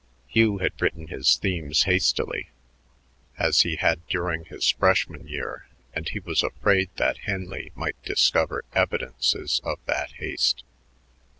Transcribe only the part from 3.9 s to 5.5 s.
during his freshman